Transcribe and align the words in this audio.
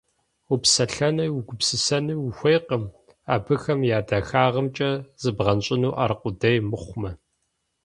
Упсэлъэнуи 0.53 1.29
угупсысэнуи 1.37 2.17
ухуейкъым, 2.27 2.83
абыхэм 3.33 3.79
я 3.97 3.99
дахагъымкӀэ 4.07 4.91
зыбгъэнщӀыну 5.21 5.97
аркъудей 6.03 6.57
мыхъумэ. 6.69 7.11